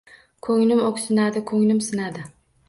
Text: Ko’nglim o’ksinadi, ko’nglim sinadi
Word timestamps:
Ko’nglim 0.47 0.81
o’ksinadi, 0.85 1.45
ko’nglim 1.53 1.83
sinadi 1.91 2.27